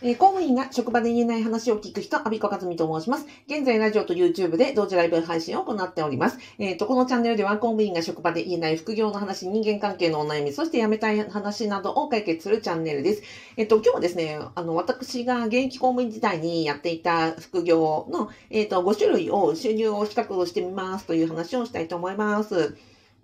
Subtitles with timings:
[0.00, 3.26] えー、公務員が職場で言えない話を聞く人、アビコカズミと申します。
[3.48, 6.38] 現在、ラジオと YouTube で同時ライブ配信を行っております。
[6.60, 13.22] えっ、ー、と、このチャンネルでは公務員が職場で言えない副業の話、人間関係のお悩み、そして辞めたい話などを解決するチャンネルです。
[13.56, 22.76] えっ、ー、と、今日はですね、あの、私が現役公務員時代にやっていた副業の、えっ、と、5種類を収入を比較してみますという話をしたいと思います。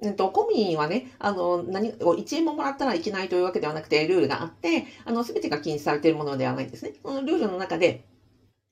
[0.03, 6.95] えっと、公民はね、あの、何を、1円ももらったらいけないというわけではなくて、ルールがあって、あの、すべてが禁止されているものではないんですね。
[7.03, 8.05] そのルールの中で、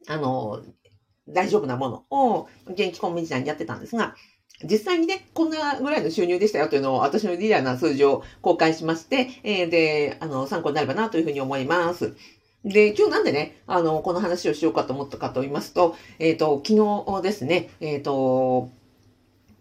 [0.09, 0.63] あの、
[1.29, 4.15] 大丈夫なものを現役公務員時代にやってたんですが、
[4.65, 12.15] 実際にね、こんなぐらいの収入でしたよというのを私のリアルな数字を公開しまして、えー、で、あの、参考になればなというふうに思います。
[12.65, 18.71] で、今日なんでね、あの、この話をしようかと思ったかと言いますと、えっ、ー、と、昨日ですね、えっ、ー、と、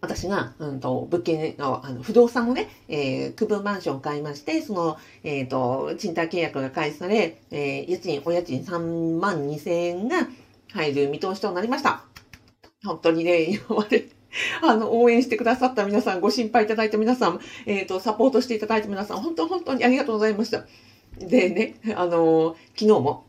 [0.02, 10.26] 私が、うんと、物件の、あの、不動産をね、えー、区分マンションを買いまして、その、えっ、ー、と、賃貸契約が開始され、えー、家賃、お家賃3万2千円が
[10.72, 12.02] 入る見通しとなりました。
[12.84, 14.08] 本当にね、今まで、
[14.62, 20.66] あの、応援してくださった皆さん、ご心配いただいた皆さん、えっ、ー、と、サポートしていただいた皆さん、本当本当にありがとうございました。
[21.16, 23.26] でね、あの昨日も、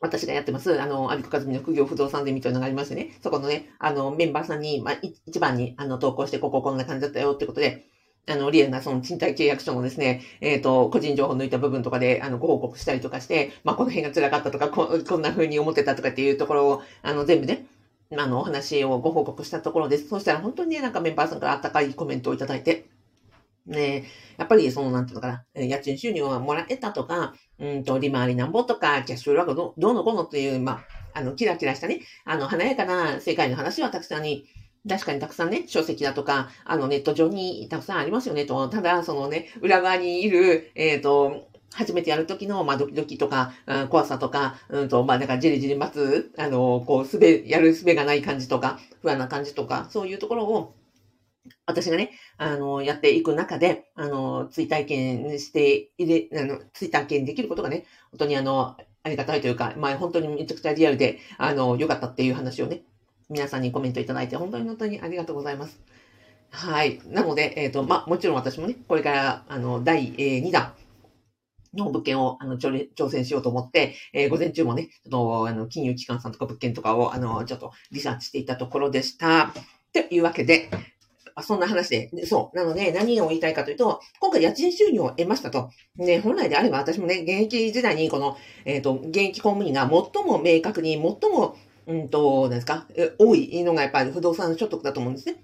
[0.00, 7.86] 私がやってます、あの、アビコカズミの副業不動産ゼミというのがありましてね、そこのね、あの、メンバーさんに、まあ、一番に、あの、投稿して、こここんな感じだったよってことで、
[8.28, 17.66] あの、リアルなその賃貸契約書のですね、えっ、ー、と、個人情報抜いた部分とかで、あの、ご報告したりとかして、まあ、この辺が辛かったとか、ここんな風に思ってたとかっていうところを、あの、全部ね、
[18.16, 20.08] あの、お話をご報告したところです。
[20.08, 22.86] そしたら本当にね、なんかメンバーさんからあったかいコメントをいただいて、
[23.66, 24.04] ね
[24.38, 30.72] やっぱりその、なんていうのかな、家賃収入をもらえたとか、うんと、利回りなんぼとか、キャッシュフローがどどうのこうのという、ま
[31.14, 34.44] あ、あの、キラキラしたね、あの、華やかな世界の話はたくさんに、
[34.88, 38.68] 確かにたくさんね、書籍だとか、あの、ネット上にたくさんありますよね、と。
[38.68, 50.74] ただ、そのね、裏側にいる、えっ、ー、と、初めてやるときの、まあ、ドキドキとか、うん、怖さとか、うんと、まあ、なんか、じりじり待つ、あの、こう、すべ、やるすべがない感じとか、不安な感じとか、そういうところを、
[51.66, 62.82] 私がね、あの、やっていく中で、あの、追体験していれ、あの、追体験できることがね、本当にあの、ありがたいというか、まあ本当にめちゃくちゃリアルで、あの、良かったっていう話をね、
[63.28, 65.80] 皆さんにコメントいただいて、本当に本当にありがとうございます。
[66.50, 67.00] はい。
[67.06, 70.74] なので、えっ、ー、と、まあ、もちろん私もね、これから、あの、第、2弾、
[71.76, 79.52] の物件を、あの、挑戦しようと思って、えー、午前中もね、ちょっと、あの、金融機関さんとか物件とかを、あの、ちょっとリサーチしていたところでした。
[79.92, 80.70] というわけで、
[81.38, 82.56] あそんな話で、そう。
[82.56, 85.70] なので、何を言いたいかというと、今回家賃収入を得ましたと。
[85.96, 91.54] ね、本来であれば私もね、現役時代にこの、えっ、ー、と、現役公務員が最も明確に、最も、
[91.86, 92.86] うんと、何ですか、
[93.18, 95.36] 多いのがやっぱり不動産所得だと思うんですね。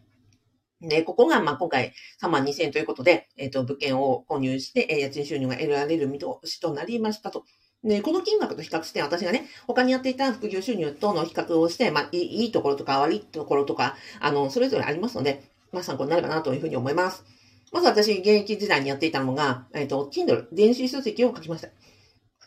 [0.81, 1.93] で、ここが、ま、今回
[2.23, 7.45] 3万2000円ということで、えっ、ー、と、物件を購入して、えー、家賃収入が得られる見通しとなりましたと。
[7.85, 17.25] で、この金額と比較して、私がね、他にやっていた副業収入との比較をして、まあ、いいところとか悪いところとか、あの、それぞれありますので、まあ参考になればなというふうに思います。
[17.72, 21.69] まず私、現役時代にやっていたのが、えっ、ー、と、Kindle、電子書籍を書きました。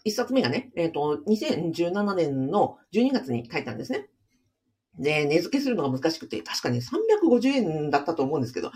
[0.04, 4.08] 一冊目がね、えっ、ー、と、2017年の12月に書いたんですね。
[5.00, 8.72] で、値付けするのが難しくて、確かに350円だったと思うんですけど、あ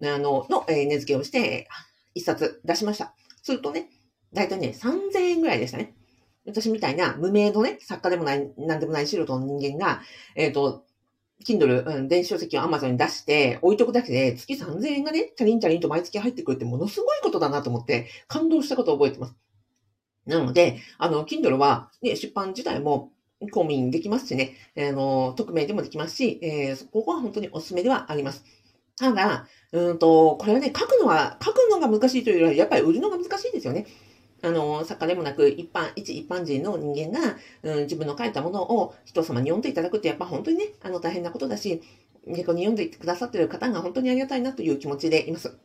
[0.00, 1.68] の、の、えー、値付けをして、
[2.14, 3.14] 一冊出しました。
[3.42, 3.90] するとね、
[4.32, 5.94] だいたいね、3000円ぐらいでしたね。
[6.46, 10.02] 私みたいな無名のね、作家でもない、なんでもない素人の人間が、
[10.36, 10.84] えっ、ー、と、
[11.44, 19.34] Kindle、うん、電子書籍を Amazon に出して置いとくだけで月3000円がね、チャリンチャリンと毎月入ってくるってものすごいことだなと思って感動したことを覚えてます。
[20.26, 28.44] なので、あの、Kindle は、ね、出版自体も公務員できますしね、あの、匿名でもできますし、えー、ここは本当におすすめではあります。
[28.96, 33.86] ただ、うんと、これはね、書くのは、書くのが難しいというよりは、やっぱり売るのが難しいですよね。
[34.42, 41.80] あの、作家でもなく、一般、一一般人の人間が、うん、自分の書いたものを人様に読んでいただくって、やっぱ本当にね、あの、大変なことだし、
[42.26, 45.56] 逆に読んでくださってる方が本当にありがたいなという気持ちでいます。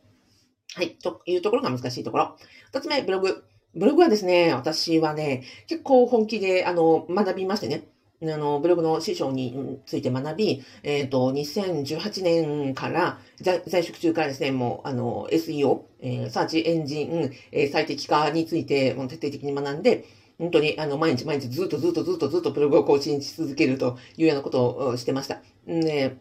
[0.74, 2.36] はい、というところが難しいところ。
[2.72, 3.44] 二つ目、ブログ。
[3.74, 7.88] ブログはですね、私はね、結構本気で、あの、学びましてね。
[8.20, 20.04] あの、ブログの師匠について学び、えっ、ー、と、2018年から在、職中からですね、もう、あの、SEO、えー、サーチエンジン、えー、最適化について、もう徹底的に学んで、
[20.38, 25.42] 本当に、あの、毎日毎日ずっとずっとずっとずっとブログを更新し続けるというようなことをしてました。
[25.66, 26.16] で、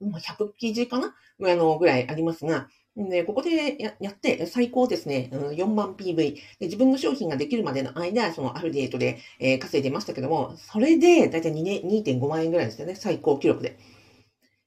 [0.00, 1.14] もう100記事かな？
[1.42, 6.40] あの、ぐらいありますが、で、ここでややって、最高ですね、うん4万 PV で。
[6.60, 13.76] 自分の商品ができるまでの間、そのアフリエイトで、えー、稼いでましたけども、それで、だいたい2.5万円ぐらいですよね、最高記録で。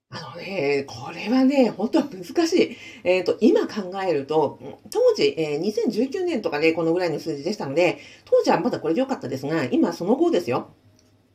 [0.09, 2.77] あのね、これはね、本当は難しい。
[3.03, 4.59] えっ、ー、と、今考えると、
[4.89, 10.69] 当時、えー、2019年とかで、ね、このぐらいの数字でしたので、当時はまだこれで良かったですが、今その後ですよ。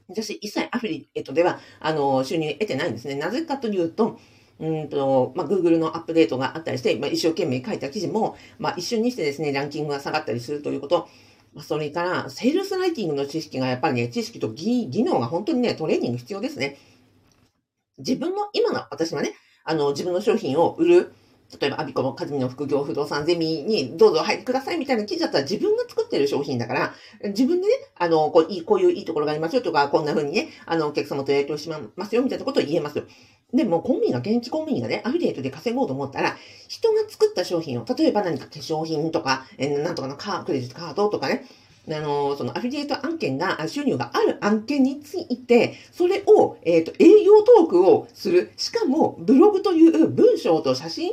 [0.09, 3.15] 私、一切アフリエイトでは、あの、収入得てないんですね。
[3.15, 4.19] なぜかというと、
[4.61, 11.09] うんと、まあ、Google のアップデートがあったりして、まあ、一生懸命書いた記事も、まあ、一瞬にしてですね、ランキングが下がったりするということ、
[11.55, 16.79] まあ、それから、セールスライティングの知識がやっぱりね、知識と技能が本当にね、トレーニング必要ですね。
[17.99, 19.35] 自分の、今の私はね、
[19.65, 21.13] あの、自分の商品を売る、
[21.61, 26.95] 例えば、アビコのカズミの副業不動産ゼミにどうぞ入ってくださいみたいな記事だったら自分が作ってる商品だから、
[27.25, 33.05] 自分でね、あの、こういい、こういういいところがありますよとか、こんな風にね、あの、お客様とやり取りしますよみたいなことを言えますよ。
[33.53, 36.37] でも、コンビニが、現地コンビニがね、アフィリエイトで稼ごうと思ったら、
[36.69, 41.45] 人が作った商品を、例えば何か化粧品とか、えなんとかのカー、クレジットカードとかね、
[41.91, 48.53] あの、そのアフィリエイト案件が、収入がある案件について、それを、えっ、ー、と、営業トークをする。
[48.57, 51.11] しかも、ブログという文章と写真、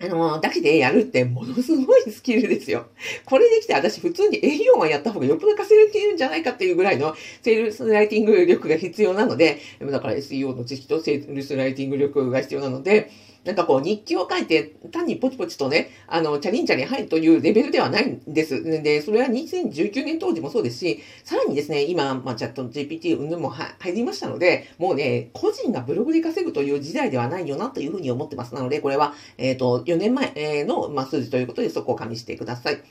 [0.00, 2.86] あの、だけでやるってものすごいスキルですよ。
[3.24, 13.10] これできて私普通に営業マンやった方がよっぽど稼げるんじゃないかっていうぐらいのセールスライティング力が必要なので、だから SEO の知識とセールスライティング力が必要なので、
[13.44, 18.62] なんかこう日記を書いて単にポチポチとね、あの、チャリンチャリン入るというレベルではないんです。
[18.82, 28.54] で、それは2019年当時もそうですし、さらにですね、今、まあ、チャット GPT 云々も入りましたので、もうね、個人がブログで稼ぐという時代ではないよなというふうに思ってます。
[28.54, 32.82] なので、これは、えっ、ー、と、4年前の、まあ、数字ということでそこを加味してください。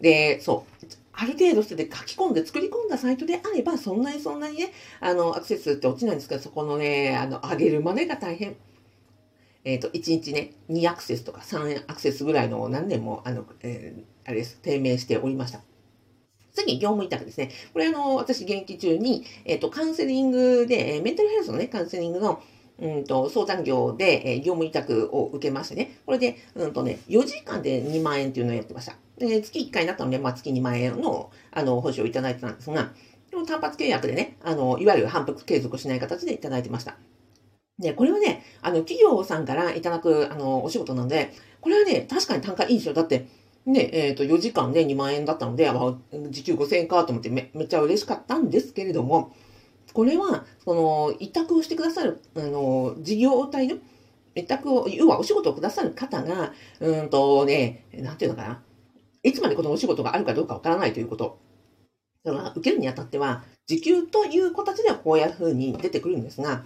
[0.00, 0.86] で、そう。
[1.16, 8.56] ある程度して書き込んで作り込んだサイトであれば、そんなにそんなにね、あの、アクセスって落ちないんですけど、そこのね、あの、上げるまでが大変。
[9.64, 15.60] えっ、ー、と、1日ね、2アクセスとか3アクセスぐらいの何年も、あの、えー、あれです、低迷しておりました。
[16.52, 17.50] 次、業務委託ですね。
[17.72, 22.42] これあの、私現役中に、えっ、ー、と、カウンセリングで、えメンタルヘルスのね、カウンセリングの、
[22.78, 25.98] うんと、相談業で、え業務委託を受けましてね。
[26.06, 28.96] これで、うんとね、4時間で2万円っていうのをやってました。
[29.18, 32.92] で、月1回になったので、まあ、月2万円の、あの、報酬をいただいてたんですが、
[33.30, 36.96] でも単発契約でね、あの、いわゆる反復継続しない形でいただいてました。
[37.78, 42.94] で、これはね、あの、企業さんからいただく、あの、お仕事なので、これはね、確かに単価いいですよ。
[42.94, 43.26] だって、
[43.66, 45.70] ね、えっ、ー、と、4時間で2万円だったので、
[46.30, 49.34] 時給5000円かと思ってめめっちゃ嬉しかったんですけれども、
[49.92, 53.76] これは、その、委託をしてくださる、あの、事業体の、
[54.34, 58.62] 委託を、要はお仕事をくださる方が、うんとね、なんていうのかな。
[59.22, 61.38] いつまでこのお仕事があるかどうかわからないということ。
[62.24, 66.64] だから、受けるにあたっては、時給という形ではこういうふうに出てくるんですが、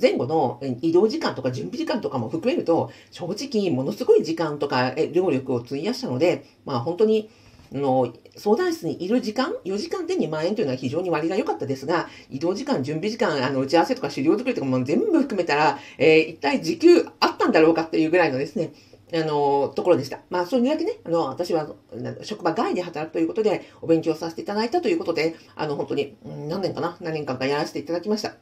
[0.00, 7.30] 前後の移動時間とか準備時間とかも含めると、正直ものすごい時間とか労力を費やしたので、まあ本当に、
[7.72, 18.72] の相談室にいる時間、4時間で2万円というのは非常に割が良かったですが、移動時間、準備時間、あの打ち合わせとか資料作りとかも全部含めたら、えー、一体時給あったんだろうかっていうぐらいのですね、
[19.12, 20.20] あの、ところでした。
[20.30, 21.68] まあ、それだけね、あの、私は、
[22.22, 28.34] 職場外で働くということで、お勉強させていただいたということで、あの、本当に、何年かな何年間かやらせていただきました。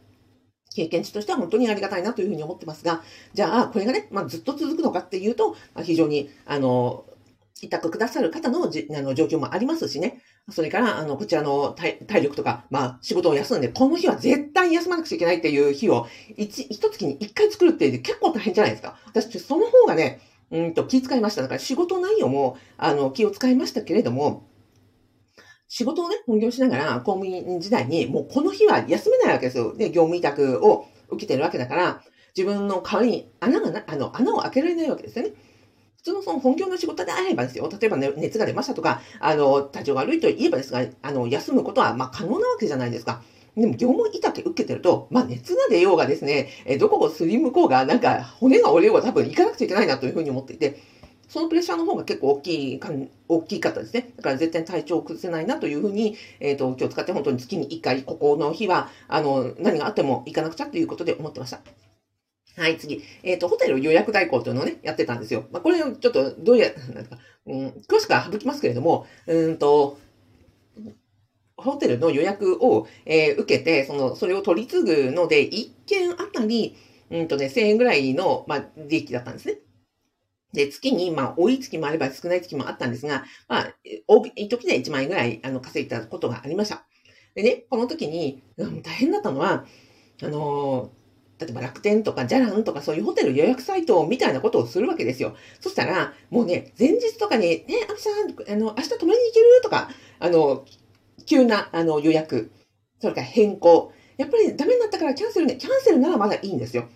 [0.74, 3.02] 経験値としては本当にありがたいなというふうに思ってますが、
[3.34, 7.04] じゃあ、これがね、まあ、ずっと続くのかっていうと、まあ、非常に、あの、
[7.62, 10.20] 委託くださる方のじあの状況もありますしね。
[10.50, 18.98] それから、あの、こちらの体力とか、まあ、仕事を休んで、この日は絶対休まなくちゃいけないっていう日を、一、一月に一回作るって結構大変じゃないですか。
[19.06, 20.20] 私、その方がね、
[20.50, 21.42] うんと気遣いました。
[21.42, 24.48] だから仕事内容も、あの、気を使いましたけれども、
[25.74, 29.74] 仕事をね、本業しながら、公務員時代に、もうこの日は休めないわけですよ。
[29.74, 32.02] で、業務委託を受けてるわけだから、
[32.36, 35.32] 自分の代わりに穴がな、あの、穴を開けられないわけですよね。
[35.96, 37.70] 普通のその本業の仕事であればですよ。
[37.72, 43.22] 例えば、ね、熱が出ましたとか、あの、体調が悪いと言えばですが、あの、休むことは、まあ、可能なわけじゃないですか。
[43.56, 50.82] でも、業務委託受けてると、まあ、熱が出ようがですね、えどこをすりむこうが、なんか、骨が折れようが多分行かなくちゃいけないなというふうに思っていて、
[51.32, 54.12] そのプレッシャーの方が結構大きいかん、大きかったですね。
[54.16, 61.62] だから絶対体調を崩せないなというふうに、えっ、ー、と、気を使って本当に月に1回、ここの日は、あの、何があっても行かなくちゃということで思ってました。
[62.58, 63.02] はい、次。
[63.22, 65.46] えっ、ー、と、ホテル予約代行というのをね、やってたんですよ。
[65.50, 69.98] まあ、これをちょっと、どうや、なんか、うん、詳しくは省きますけれども、うんと、
[71.56, 76.76] ホテルの予約を、えー、受けて、その、それを取り継ぐので、1件あたり、
[77.10, 79.60] うんとね、1000円ぐらいの、まあ、利益だったんですね。
[80.52, 83.74] で、月に、まあ、多い月もあれば少ない月もあったんですが、まあ、
[84.06, 86.84] 多い時で1万円ぐらい、あの、稼いだことがありました。
[87.34, 89.64] でね、この時に、大変だったのは、
[90.22, 90.92] あの
[91.38, 95.34] 例えば楽天とかジャランとかそういうホテル予約サイトみたいなことをするわけですよ。
[95.60, 99.90] そしたら、もうね、前日とかに、ね、アミさん、あの、明日泊まりに行けるとか、
[100.20, 100.64] あの、
[101.26, 102.52] 急な、あの、予約、
[103.00, 103.92] それから変更。
[104.18, 106.88] やっぱりダメになったからキャンセルね、キャンセルならまだいいんですよ。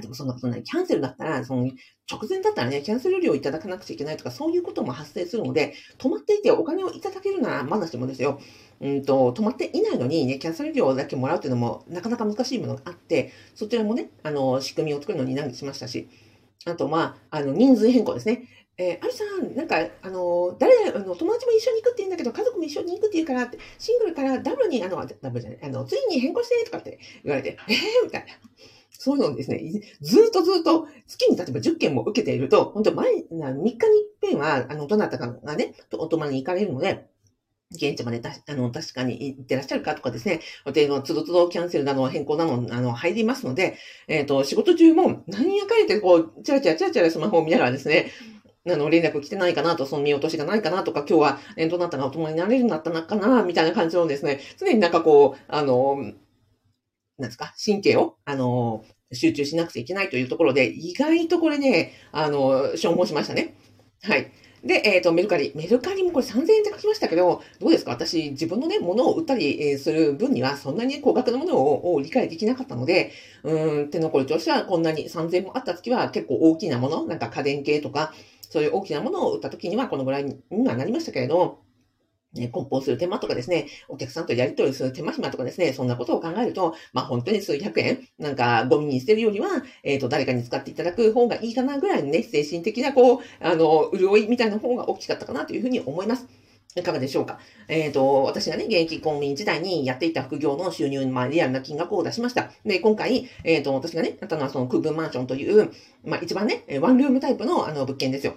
[0.00, 0.62] でもそんなことない。
[0.62, 1.70] キャンセルだったら、その
[2.10, 8.40] 直前だったらね、キャンセル料をいただかなくちゃいけないとか、そういうことも発生するので、止まっていてお金をいただけるならまだしもですよ。
[8.80, 16.08] うんと、止まっていないのにね、キャンセル料だけもらうっていうのもなかなか難しいものがあって、そちらもね、あの、仕組みを作るのに難儀しましたし、
[16.64, 18.48] あと、まあ、あの、人数変更ですね。
[18.80, 28.28] えー、ありさん、なんか、あの、誰あの、友達も一緒に行くって言うんだけど、家族も一緒に行くって言うからって、シングルからダブルに、あの、ダブルじゃない、あの、ついに変更してとかって言われて、えー、みたいな。
[28.98, 29.62] そういうのをですね、
[30.00, 33.76] ずっとずっと月に例えば10件も受けていると、本当毎、3日に
[34.20, 37.06] 一遍は、あの、どなたかがね、お泊まりに行かれるので、
[37.70, 43.76] 現地までたあの確かに行ってらっしゃるかとかですね、予定のつどつどキャンセルなど変更などあの入りますので、
[44.08, 48.10] えっ、ー、と、仕事中も何やかれてこう、チラチラチラチラスマホを見ながらですね、
[48.66, 55.98] あの、連絡来てないかなと、その見落としがないかなとか、今日は、えー、どなたがお泊りになれるんだったのかな、みたいな感じのですね、常になんかこう、あの、
[57.18, 63.56] なんですか、神経を、あの、集中しなくちゃいけないというところで、意外とこれね、あの、消耗しましたね。
[64.02, 64.30] はい。
[64.64, 65.52] で、えっ、ー、と、メルカリ。
[65.54, 67.92] メルカリもこれ3000円で書きましたけど、どうですか？
[67.92, 73.12] 私、自分のね、物を売ったりする分には、そんなに高額なものを理解できなかったので、
[73.44, 78.12] うーん、手残りとしてはこんなに3000円もあった時は結構大きなもの、なんか家電系とか、
[78.50, 81.60] そういう大きなものを売った時にはこのぐらいにはなりましたけれど、
[82.34, 89.48] ね、梱包する手間とかですね、お客さんとやり取りする手間暇とかですね、そんなことを考えると、まあ本当に数百円、なんかゴミに捨てるよりは、
[89.82, 96.26] えっ、ー、と、誰かに使っていただく方がいいかなぐらいのね、精神的なこう、あの、潤いみたいな方が大きかったかなというふうに思います。
[96.76, 97.40] いかがでしょうか？
[97.66, 102.52] えっ、ー、と、私がね、現役公務員時代にやっていた副業の収入に、まあ、リアルな金額を出しました。
[102.64, 105.72] で、今回、えっ、ー、と、私がね、あったのはその空分マンションという、
[106.04, 108.36] まあ、一番ね、ワンルームタイプのあの物件ですよ。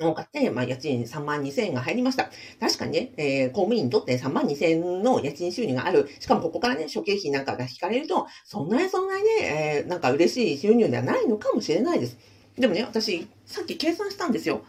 [0.00, 2.30] を買って、まあ、家賃3万2千円が入りました。
[2.58, 6.08] 確かにね、えー、公務員にとって3万2千円の家賃収入がある。
[6.18, 12.18] しかもここからね、諸経費なんかが引かれると、そんなにそんなにね、えー、なんか嬉しい収入ではないのかもしれないです。
[12.58, 14.62] でもね、私、さっき計算したんですよ。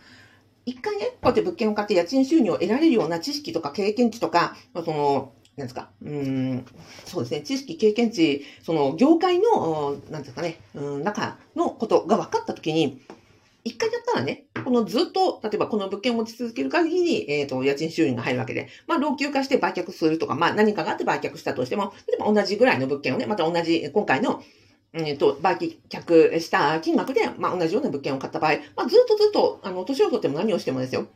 [0.66, 6.66] 一回ね、こうやって物件を買って家賃収入を得られるような知識とか経験値とか、その、なんですか、うん、
[7.06, 13.00] そうですね、知識、経験値、その、業界の、なんですかね、うん、中のことが分かったときに、
[13.66, 24.44] 一回やったらね、このずっと、例えばこの物件を持ち続ける限り、えっ、ー、と、家賃収入が入るわけで、まあ、老朽化して売却するとか、まあ、何かがあって売却したとしても、例えば同じぐらいの物件をね、また同じ、今回の、
[24.94, 25.58] えっ、と、売
[25.90, 31.08] 却した金額で、まあ、同じような物件を買った場合、まあ、ずっとずっと、あの、年を取っても何をしてもですよ、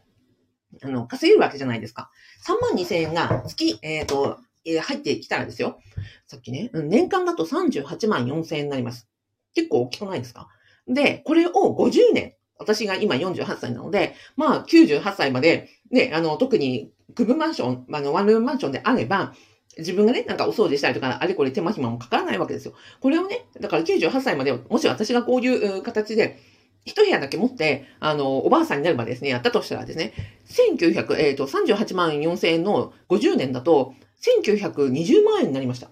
[0.82, 2.10] あの、稼げるわけじゃないですか。
[2.48, 5.80] 3万2千円が月、えっ、ー、と、入ってきたらですよ。
[6.26, 9.08] さっきね、年間だと38万4千円になります。
[9.54, 10.48] 結構大きくないですか？
[10.90, 19.34] で、これを50年、私が今48歳なので、まあ98歳まで、ね、あの、特に区分マンション、あの、ワンルームマンションであれば、
[19.78, 22.74] 自分がね、なんかお掃除したりとか、あれこれ手間暇もかからないわけですよ。
[23.00, 26.38] これをね、だから98歳まで、もし私がこういう形で、
[26.86, 30.14] 一部屋だけ持って、あの、おばあさんになるまでですね、やったとしたらですね、
[30.48, 35.90] 1900、えっ、ー、と、38万4千円の50年だと、1920万円になりました。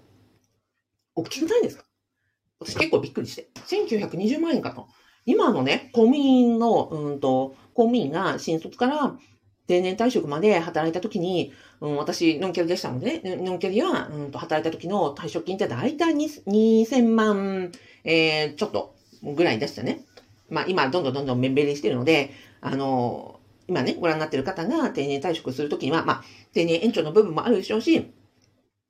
[1.14, 1.84] 大きくないですか？
[2.60, 3.48] 私結構びっくりして。
[3.66, 4.88] 1920万円かと。
[5.28, 9.14] 今のね、公務員の、うんと、公務員が新卒から
[9.66, 17.72] 定年退職まで働いたときに、うん、私、ノンキャリでしたのでね、ノンキャリは、うんと、働いた時の退職金って大体2000万、
[18.04, 20.06] えー、ちょっとぐらいでしたね。
[20.48, 22.30] まあ、今、どんどんどんどん目減りしてるので、
[22.62, 28.10] あの今ね、ご覧になってる方が定年退職するときには、まあ、定年延長の部分もあるでしょうし、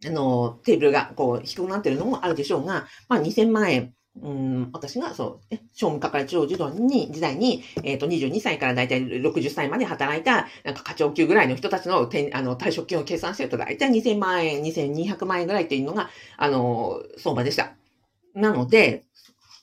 [0.07, 12.01] あの、テーブルがこう低くなってるのもあるでしょうが、まあ2000万円うん、私が、そう、商務係長時代に、時代に、えっ、ー、と、22歳からだいたい60歳まで働いた、なんか課長級ぐらいの人たちの、あ
[12.43, 17.75] の、退職金を計算すると、だいたい2000万円、2200万円ぐらいっていうのが、あの、相場でした。
[18.35, 19.05] なので、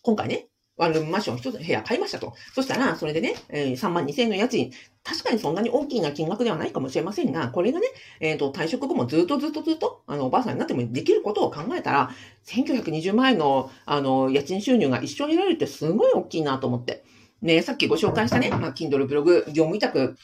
[0.02, 0.48] 今回ね、
[0.78, 2.34] ワンルームマンション一つ部屋買いましたと。
[2.54, 4.72] そしたら、それでね、えー、3万2000円の家賃、
[5.04, 7.88] 確かにそんなに大きな金額ではないかもしれませんが、これがね、
[8.20, 12.10] えっ、ー、と、退職後もずっとずっとずっと、あの、おばあさんになってもできることを考えたら、
[12.46, 17.04] 1920万円の、あの、家賃収入が一緒に得られるってすごい大きいなと思って。
[17.42, 20.18] ね、さっきご紹介したね、まあ、Kindle ブログ、業務委託、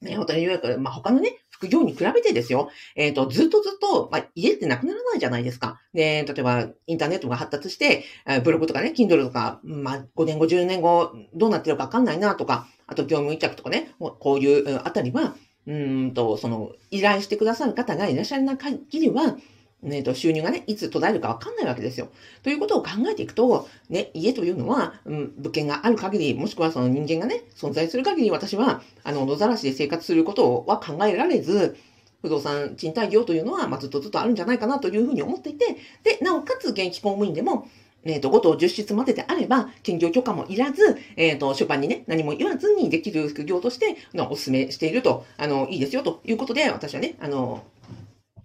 [0.00, 5.80] ね、ホテル予約、まあ、他のね、副業に比べてですよ、えっ、ー、と、ずっとずっと、まあ、家ってなくならないじゃないですか。
[5.92, 8.04] で、例えば、インターネットが発達して、
[8.42, 19.36] ブログとかね、Kindle とか、まあ、5年後、10年後、どうなってるかわかんないなとか、あと業務委託とかね、こういうあたりは、うんと、その、依頼してくださる方がいらっしゃらない限りは、
[19.84, 22.08] えっ、と、収入がね、いつ途絶えるかわかんないわけですよ。
[22.42, 31.76] ということを考えていくと、ね、家というのは、うん、物件がある限り、もしくはその人間がね、存在する限り、私は、あの、野ざらしで生活することは考えられず、
[32.22, 37.68] 不動産賃貸業というのは、まあ、ずっとずっとあるんじゃないかなというふうに思っていて、で、なおかつ現役公務員でも、
[38.04, 47.64] えっ、と、5等10室までであれば、兼業許可もいらず、えっ、と、初版にね、何も言わずにできる副業として、のお勧めしていると、あの、いいですよということで、私はね、あの、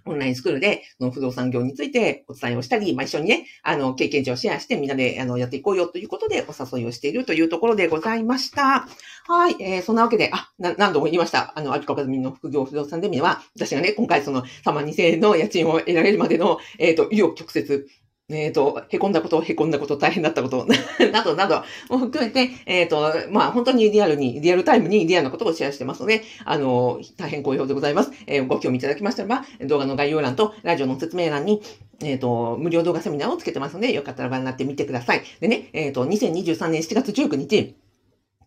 [0.10, 8.88] オンラインスクールで、の不動産業についてお伝えをしたり、まあ、一緒にね、あの、経験値をシェアしてみんなで、あの、やっていこうよということでお誘いをしているというところでございました。
[9.28, 9.56] はい。
[9.60, 11.54] えー、そんなわけで、あ、な、何度も言いました。
[11.56, 17.86] あの、秋川和美の副業不動産デミは、私がね、今回その3万2000円の家賃を得られるまでの、えっ、ー、と、意を曲折、
[18.30, 20.68] えっ、ー、と、へこんだこと、へこんだこと、大変だったこと、
[21.12, 28.12] などなども含めて、えっ、ー、と、まあ、本当にリアルに、リアルタイムにリアルなことをシェアしてますので、あの、大変好評でございます。
[28.28, 31.62] えー、ご興味いただきましたらば、動画の概要欄とラジオの説明欄に、
[32.04, 35.24] えっ、ー、と、無料動画セミナーをつけてますので、よかったらご覧になってみてください。
[35.40, 37.76] でね、えっ、と、2023年7月19日、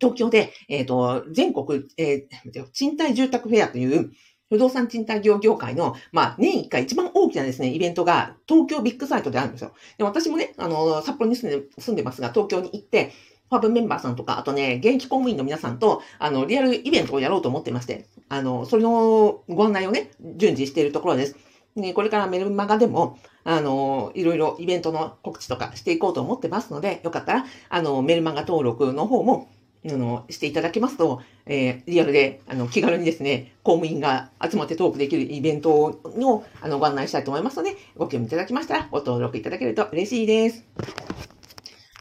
[0.00, 4.12] 東京で、えっ、と、全国、えー、賃貸住宅フェアという、
[4.52, 9.73] 不動産賃貸業業界の、まあ、年一回一番大きなですね、イベントが東京ビッグサイトであるんですよ。
[9.97, 13.12] で私もね、あの、札幌に住んで住んでますが、東京に行って、
[13.49, 21.37] ファブメンバーさんとか、あとね、現役公務員の皆さんと、あの、リアルイベントをやろうと思ってまして、あの、それのご案内をね、順次しているところです。
[21.75, 29.49] ね、これからメルマガでも、あの、いろいろイベントの告知とかしていこうと思ってますので、よかったら、あの、メルマガ登録の方も、
[29.84, 40.64] あの、していただけますと、えー、リアルで、あの、気軽にですね、公務員が集まってトークできるイベントの、あの、ご案内したいと思いますので、ご興味いただきましたら、ご登録いただけると嬉しいです。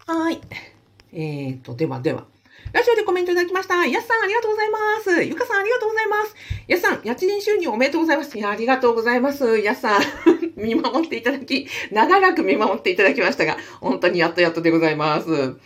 [0.06, 0.40] はい。
[1.14, 2.26] えーと、ではでは。
[2.74, 3.86] ラジオでコメントいただきました。
[3.86, 5.24] やすさん、ありがとうございます。
[5.24, 6.36] ゆかさん、ありがとうございます。
[6.68, 8.38] やすさん、家賃収入おめでとうございます。
[8.38, 9.60] いや、ありがとうございます。
[9.60, 10.02] やすさん、
[10.56, 15.58] 見守っていただき、長らく見守っていただきましたが、本当にやっとやっとでございます。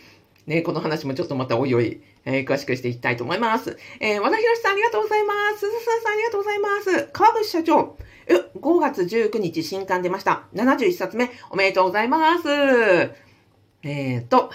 [0.46, 3.76] ね、この話もちょっとまたおいおい、えー、詳しくしていきたいと思います。
[4.00, 5.58] えー、和田博さんありがとうございます。
[5.60, 7.08] 鈴沢さんありがとうございます。
[7.12, 7.96] 川口社長、
[8.28, 10.44] え5月19日新刊出ました。
[10.54, 12.48] 71冊目、おめでとうございます。
[13.82, 14.50] えーと、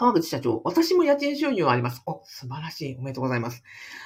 [0.00, 2.02] 川口社長、私も家賃収入はあります。
[2.06, 2.96] お、素晴らしい。
[2.98, 3.62] おめでとうございます。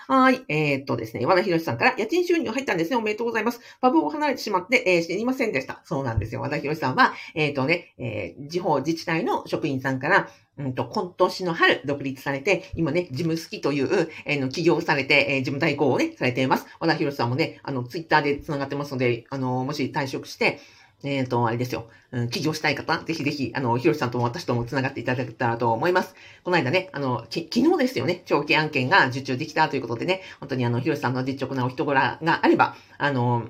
[0.08, 0.42] はい。
[0.48, 2.96] えー、っとですね、和田博さんから家賃収入入ったんですね。
[2.96, 3.60] おめでとうございます。
[3.80, 5.82] パブを離れてしまって、えー、知りませんでした。
[5.84, 6.40] そうなんですよ。
[6.40, 16.66] 和田博さんは、えー、っとね、えー、地方自治体の職員さんから、うんと、今年の春、独立されて、今ね、事務好きという、えー、の、起業されて、えー、事務代行をね、されています。
[16.80, 20.58] 和田博さんもね、あの、ツイッターで繋がってますので、あの、もし退職して、
[21.04, 21.88] えっ、ー、と、あれですよ。
[22.12, 26.14] うん、起業したい方、ぜひぜひ、あの、ひろしさんとも私とも繋がっていただけたらと思います。
[26.42, 33.48] この間ね、あの、き、昨日ですよね、長期案件が受注できたということでね、本当にあの、ひろしさんの実直なお人柄があれば、あの、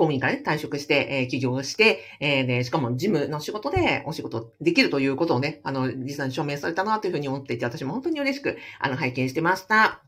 [0.00, 10.02] 公務員からね、退職して、えー、起業して、えー、で、しかも事務の仕事でお仕事できるということをね、あの、実際に証明されたなというふうに思っていて、私も本当に嬉しく、あの、拝見してました。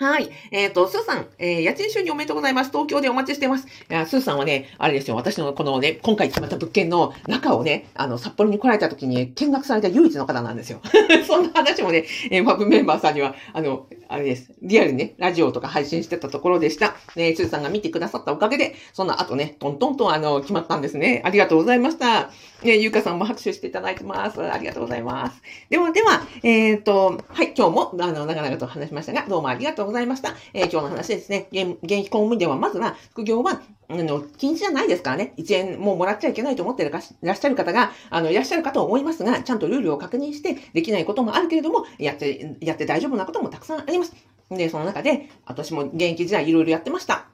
[0.00, 0.30] はい。
[0.50, 2.70] えっ、ー、と、スーさん、えー、家賃収入おめでとうございます。
[2.70, 3.66] 東京でお待ちしてます。
[3.66, 10.80] いや、スーさんはね、あれですよ、私のこのね、今回決まった物件の中をね、あの、札幌に来られた時に見学された唯一の方なんですよ。
[11.28, 14.50] そんな話もね、えー、ファブメンバーさんには、あの、あれです。
[14.62, 16.96] リアルにね、ラジオとか配信してたところでした。
[17.14, 21.20] ね、スーさんが見てくださったおかげで、その後ね、トントンとあの、決まったんですね。
[21.26, 22.30] ありがとうございました。
[22.62, 24.42] ね、ゆうかさんも拍手していただいてます。
[24.42, 25.42] ありがとうございます。
[25.68, 29.89] では、では、えっ、ー、と、はい、今日も、あの、長々と話しましたが、どうもありがとうございました。
[29.90, 31.48] ございましたえー今日の話ですね。
[31.50, 35.34] 現役公務員では、まずは、副業は、あの、禁止じゃないですからね。
[35.36, 36.98] 1円ももらっちゃいけないと思っていら
[37.34, 44.14] っしゃる方が、あの、いらっしゃるかと思いますが、ちゃんとルールを確認して、できないこともあるけれども、やって、やって大丈夫なこともたくさんあります。
[44.48, 47.26] で、その中で、私も現役時代いろいろやってました。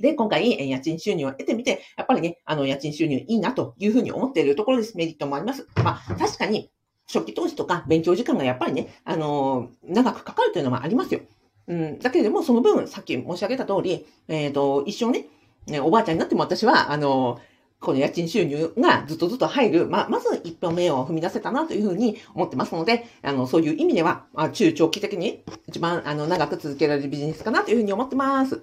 [0.00, 4.96] で、今回、家賃収入を得てみて、やっぱりね、あの、家賃収入いいなというふうに思っているところです。
[4.96, 5.68] メリットもあります。
[5.76, 6.72] まあ、確かに、
[7.12, 11.20] 初期投資とか勉強時間がやっぱりね、あのー、長くかかるというのもありますよ。
[11.68, 15.26] うん、だけれども、その分、さっき申し上げた通り、えっ、ー、と、一生ね、
[15.66, 17.40] ね、おばあちゃんになっても私は、あの、
[17.78, 28.62] この家賃収入がずっとずっと入る、ま、まず一歩目を踏み出せたなというふうに思ってますので、あの、そういう意味では、まあ、中長期的に一番、あの、長く続けられるビジネスかなというふうに思ってます。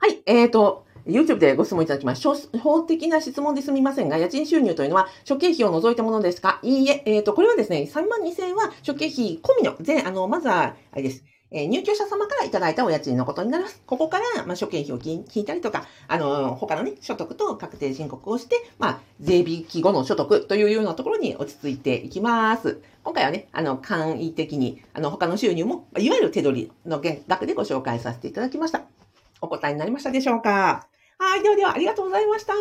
[0.00, 2.22] はい、えっ、ー、と、YouTube でご質問いただきます。
[2.58, 6.60] 法的な質問ですみませんが、家賃収入というのは諸経費を除いたものですか？
[6.62, 11.24] いいえ、えっ、ー、と、これはですね、3万2000円は諸経費込みの、全、あの、まずは、あれです。
[11.50, 13.82] え、入居者様からいただいたお家賃のことになります。
[13.86, 22.82] ここから、まあ、諸経費を引いたりとか、あの、他のね、所得と確定申告をして、まあ、税引き後の所得というようなところに落ち着いていきます。
[23.02, 28.82] 今回はね、あの、簡易的に、あの、他の収入も、いわゆる手取りの額でご紹介させていただきました。
[29.40, 30.97] お答えになりましたでしょうか？
[31.18, 32.54] はい、ではではありがとうございました。